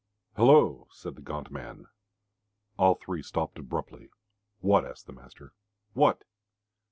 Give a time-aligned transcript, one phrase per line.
[0.35, 1.85] "Hullo!" said the gaunt man.
[2.75, 4.09] All three stopped abruptly.
[4.59, 5.53] "What?" asked the master.
[5.93, 6.23] "What?"